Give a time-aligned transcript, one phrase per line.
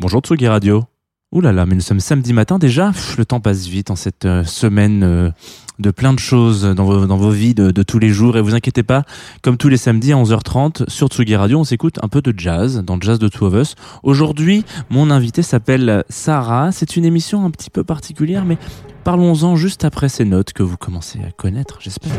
[0.00, 0.84] Bonjour Tsugi Radio.
[1.32, 2.92] Ouh là mais nous sommes samedi matin déjà.
[3.18, 5.30] le temps passe vite en cette euh, semaine euh,
[5.80, 8.36] de plein de choses dans vos, vies de, tous les jours.
[8.36, 9.02] Et vous inquiétez pas,
[9.42, 12.80] comme tous les samedis à 11h30 sur Tsugi Radio, on s'écoute un peu de jazz,
[12.84, 13.74] dans Jazz de Two of Us.
[14.04, 16.70] Aujourd'hui, mon invité s'appelle Sarah.
[16.70, 18.56] C'est une émission un petit peu particulière, mais
[19.02, 22.12] parlons-en juste après ces notes que vous commencez à connaître, j'espère.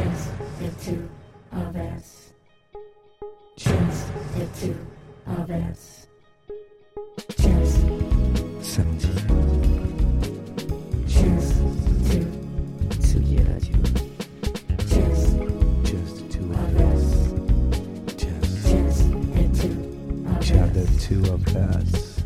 [21.10, 22.20] Two of us.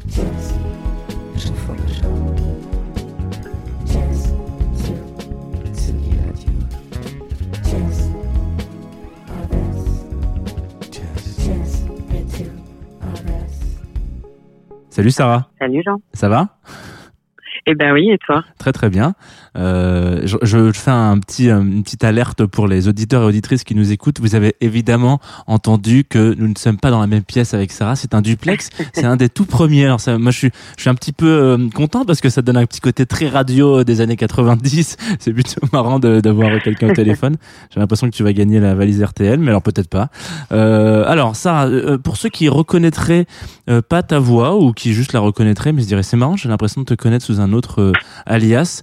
[14.90, 15.48] Salut Sarah.
[15.60, 16.02] Salut Jean.
[16.14, 16.50] Ça va?
[17.66, 18.44] Eh ben oui, et toi?
[18.60, 19.16] Très très bien.
[19.56, 23.76] Euh, je, je, fais un petit, une petite alerte pour les auditeurs et auditrices qui
[23.76, 24.20] nous écoutent.
[24.20, 27.96] Vous avez évidemment entendu que nous ne sommes pas dans la même pièce avec Sarah.
[27.96, 28.70] C'est un duplex.
[28.94, 29.86] C'est un des tout premiers.
[29.86, 32.42] Alors ça, moi, je suis, je suis un petit peu euh, content parce que ça
[32.42, 34.98] donne un petit côté très radio des années 90.
[35.20, 37.38] C'est plutôt marrant d'avoir quelqu'un au téléphone.
[37.74, 40.10] J'ai l'impression que tu vas gagner la valise RTL, mais alors peut-être pas.
[40.52, 43.26] Euh, alors Sarah, euh, pour ceux qui reconnaîtraient
[43.70, 46.50] euh, pas ta voix ou qui juste la reconnaîtraient, mais se diraient c'est marrant, j'ai
[46.50, 47.94] l'impression de te connaître sous un autre
[48.26, 48.82] alias.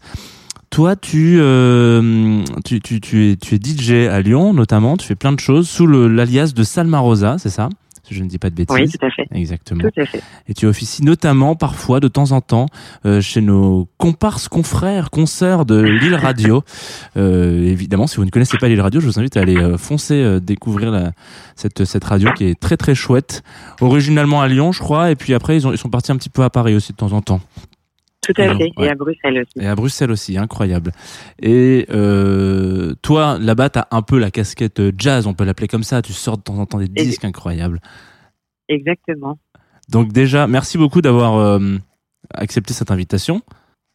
[0.70, 4.96] Toi, euh, tu, tu, tu, es, tu es DJ à Lyon, notamment.
[4.96, 7.68] Tu fais plein de choses sous l'alias de Salma Rosa, c'est ça?
[8.04, 8.76] Si je ne dis pas de bêtises.
[8.76, 9.26] Oui, tout à fait.
[9.32, 9.82] Exactement.
[9.82, 10.22] Tout à fait.
[10.48, 12.66] Et tu officies notamment, parfois, de temps en temps,
[13.04, 16.62] euh, chez nos comparses, confrères, consoeurs de Lille Radio.
[17.16, 20.38] Euh, évidemment, si vous ne connaissez pas Lille Radio, je vous invite à aller foncer
[20.40, 21.10] découvrir la,
[21.56, 23.42] cette, cette radio qui est très très chouette.
[23.80, 26.28] Originalement à Lyon, je crois, et puis après, ils, ont, ils sont partis un petit
[26.28, 27.40] peu à Paris aussi de temps en temps.
[28.22, 28.70] Tout à fait.
[28.78, 29.64] Et à Bruxelles aussi.
[29.64, 30.92] Et à Bruxelles aussi, incroyable.
[31.40, 35.82] Et euh, toi, là-bas, tu as un peu la casquette jazz, on peut l'appeler comme
[35.82, 36.02] ça.
[36.02, 37.80] Tu sors de temps en temps des disques incroyables.
[38.68, 39.38] Exactement.
[39.88, 41.76] Donc déjà, merci beaucoup d'avoir euh,
[42.34, 43.42] accepté cette invitation.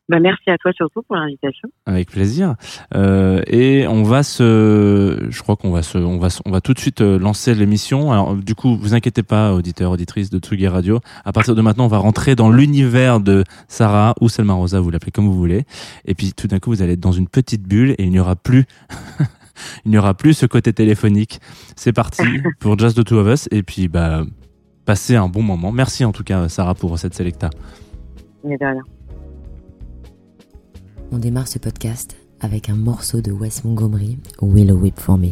[0.07, 1.67] Bah, merci à toi surtout pour l'invitation.
[1.87, 2.55] Avec plaisir.
[2.93, 6.73] Euh, et on va se, je crois qu'on va se, on va, on va tout
[6.73, 8.11] de suite euh, lancer l'émission.
[8.11, 10.99] Alors du coup, vous inquiétez pas, auditeurs, auditrices de Tsugi Radio.
[11.23, 14.91] À partir de maintenant, on va rentrer dans l'univers de Sarah ou Selma Rosa, vous
[14.91, 15.63] l'appelez comme vous voulez.
[16.05, 18.19] Et puis tout d'un coup, vous allez être dans une petite bulle et il n'y
[18.19, 18.65] aura plus.
[19.85, 21.39] il n'y aura plus ce côté téléphonique.
[21.75, 22.23] C'est parti
[22.59, 23.47] pour Just the Two of Us.
[23.49, 24.21] Et puis, bah,
[24.85, 25.71] passez un bon moment.
[25.71, 27.49] Merci en tout cas, Sarah, pour cette sélecta.
[28.43, 28.83] Mais de rien.
[31.15, 35.29] On démarre ce podcast avec un morceau de Wes Montgomery, Willow Whip for Me.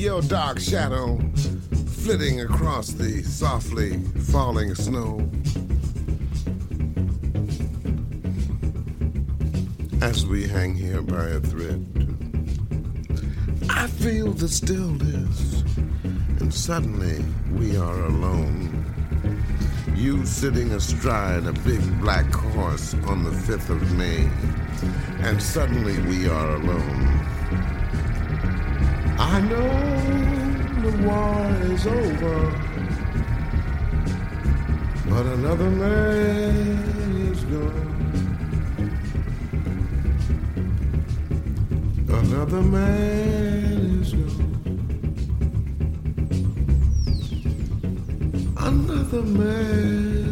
[0.00, 1.18] Your dark shadow
[2.04, 3.98] flitting across the softly
[4.32, 5.20] falling snow.
[10.00, 11.84] As we hang here by a thread,
[13.68, 15.64] I feel the stillness,
[16.40, 18.82] and suddenly we are alone.
[19.94, 24.30] You sitting astride a big black horse on the 5th of May,
[25.26, 27.20] and suddenly we are alone.
[29.22, 29.89] I know
[31.04, 32.38] war is over,
[35.08, 36.78] but another man
[37.32, 37.90] is gone.
[42.08, 44.50] Another man is gone.
[48.58, 50.29] Another man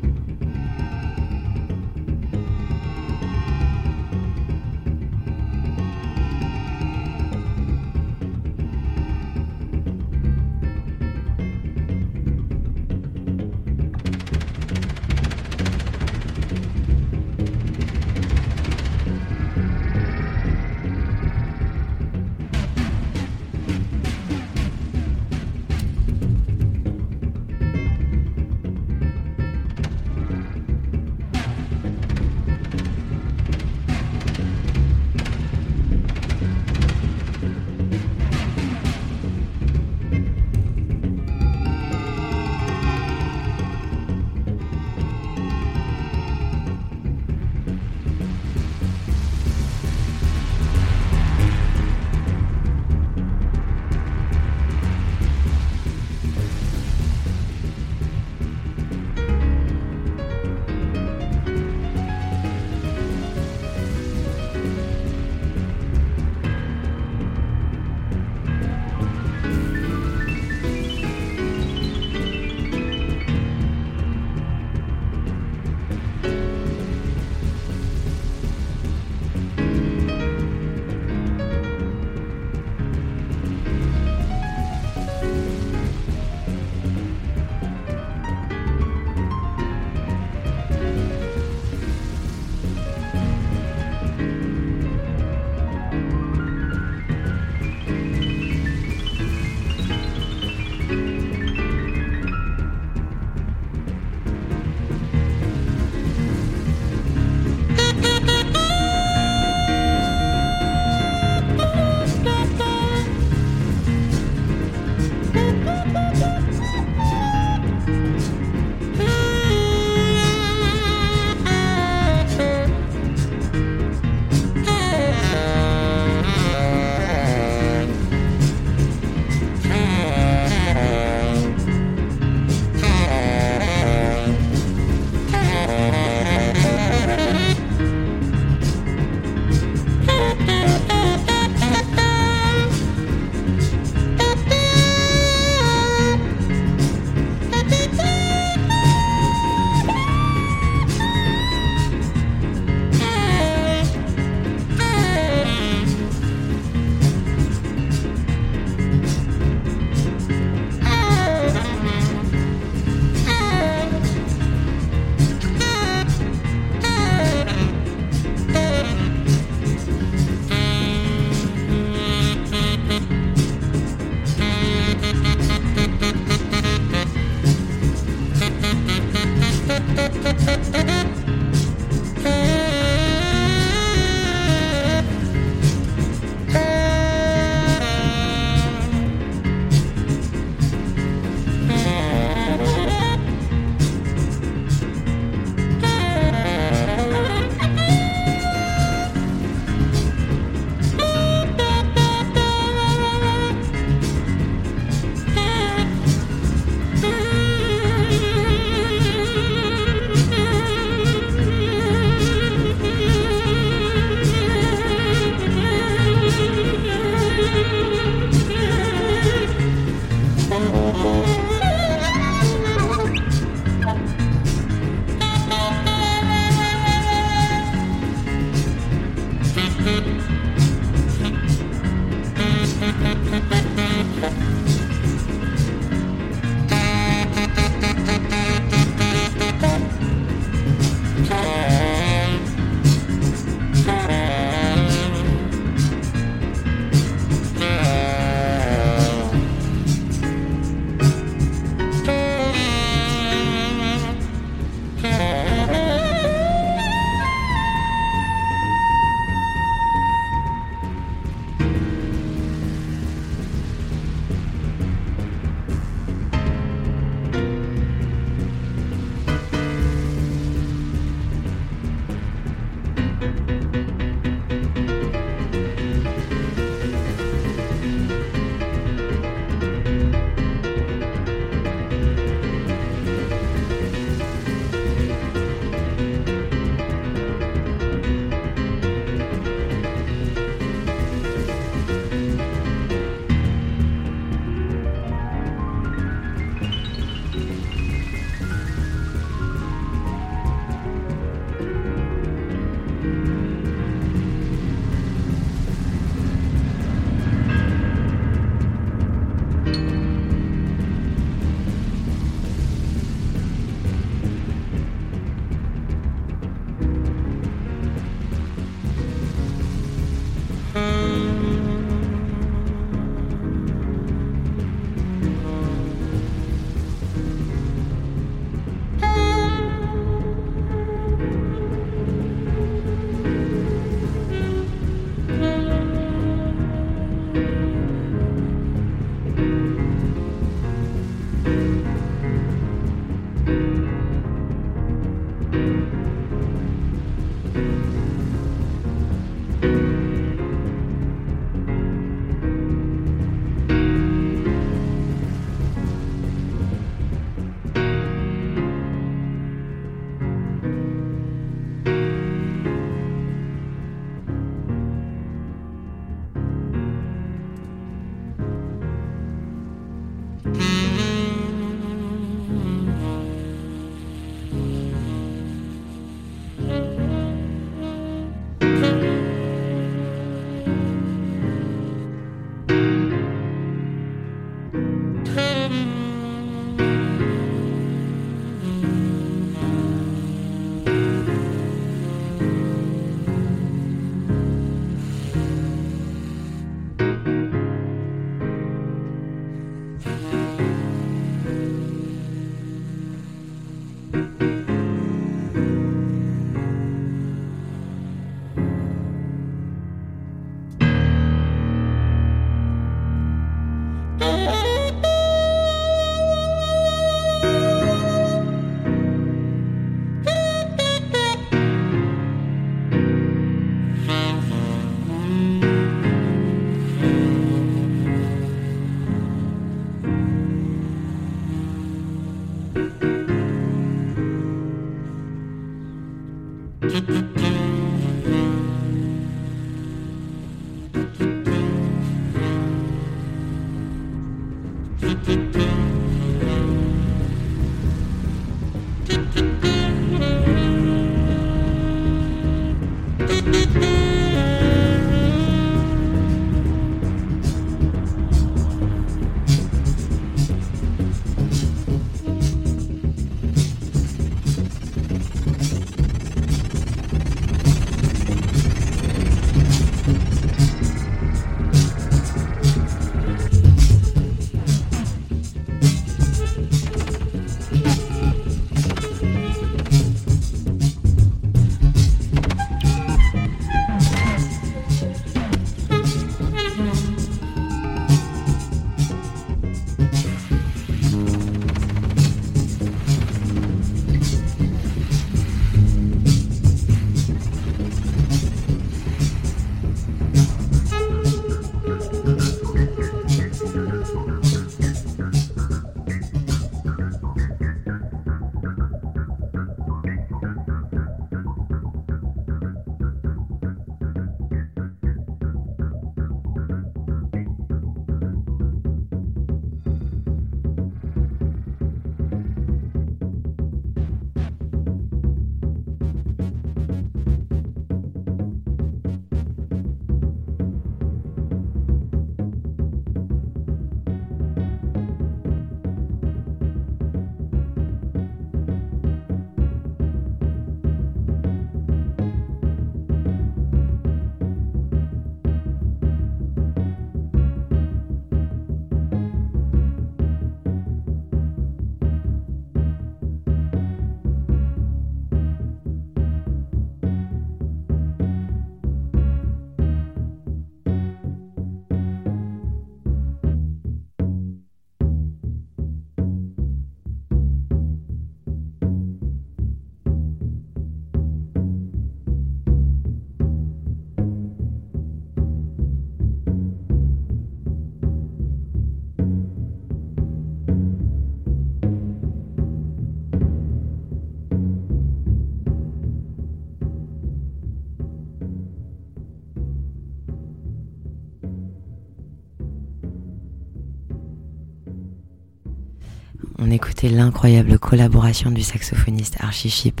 [596.82, 600.00] Écoutait l'incroyable collaboration du saxophoniste Archie Sheep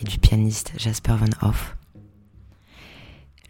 [0.00, 1.76] et du pianiste Jasper Van Hoff.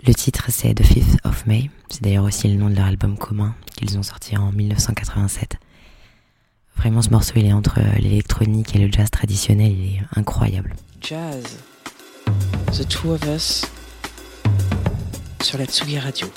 [0.07, 3.19] Le titre c'est The Fifth of May, c'est d'ailleurs aussi le nom de leur album
[3.19, 5.57] commun qu'ils ont sorti en 1987.
[6.77, 10.77] Vraiment ce morceau il est entre l'électronique et le jazz traditionnel, il est incroyable.
[11.01, 11.59] Jazz,
[12.73, 13.67] The Two of Us,
[15.43, 16.29] sur la Tsugi Radio.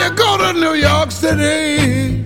[0.00, 2.19] you go to New York City.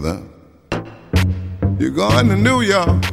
[0.00, 0.22] brother.
[1.78, 3.11] You're going to New York.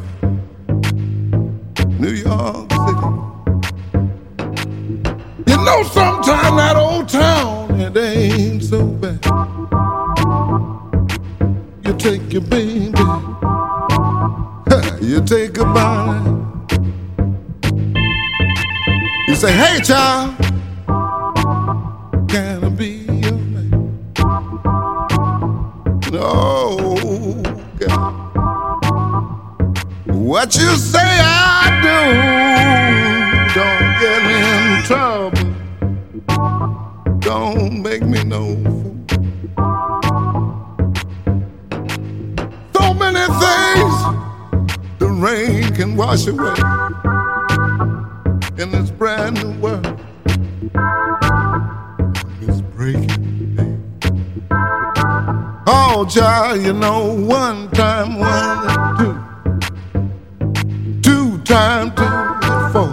[61.50, 62.90] time to look for.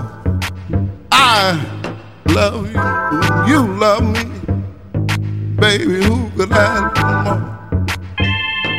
[1.13, 1.61] I
[2.29, 4.25] love you, you love me,
[5.57, 6.03] baby.
[6.03, 7.41] Who could I more?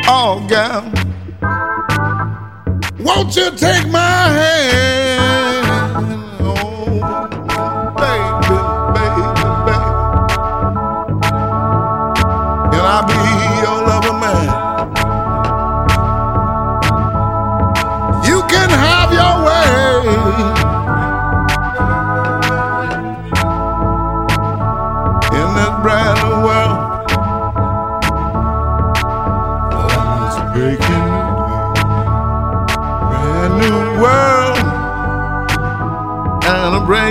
[0.07, 0.81] Oh, gal,
[2.99, 5.46] won't you take my hand?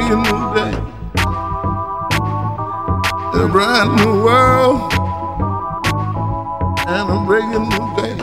[0.09, 0.75] a new day
[3.35, 4.93] in a brand new world
[6.87, 8.17] and a brand new day.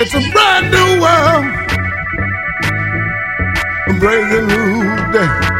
[0.00, 1.46] It's a brand new world,
[3.86, 5.57] a brand new day.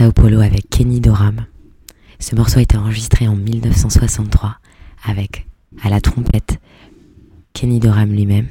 [0.00, 1.44] Sao Paulo avec Kenny Doram.
[2.20, 4.56] Ce morceau a été enregistré en 1963
[5.04, 5.46] avec,
[5.82, 6.58] à la trompette,
[7.52, 8.46] Kenny Doram lui-même,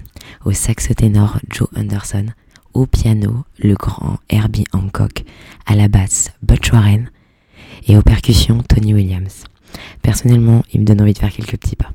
[0.45, 2.27] au saxo ténor Joe Anderson,
[2.75, 5.23] au piano le grand Herbie Hancock,
[5.65, 7.09] à la basse Butch Warren
[7.87, 9.45] et aux percussions Tony Williams.
[10.03, 11.89] Personnellement, il me donne envie de faire quelques petits pas.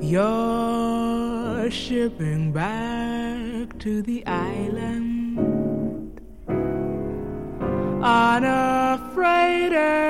[0.00, 6.22] You're shipping back to the island
[8.02, 10.01] on a freighter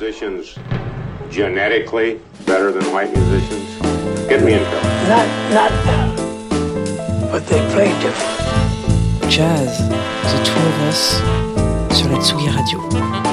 [0.00, 0.58] musicians
[1.30, 3.78] genetically better than white musicians?
[4.28, 4.82] Get me into it.
[5.08, 9.30] Not, not better, but they play different.
[9.32, 13.25] Jazz, The Two of Us, sur la Tsugi Radio.